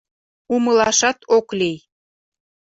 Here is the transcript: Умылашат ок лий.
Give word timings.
Умылашат 0.53 1.17
ок 1.37 1.47
лий. 1.59 1.77